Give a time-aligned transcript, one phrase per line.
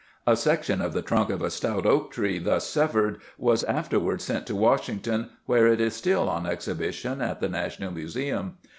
[0.25, 4.47] A section of the trunk of a stout oak tree thus severed was afterward sent
[4.47, 8.57] to Washington, where it is still on exhibition at the National Museum.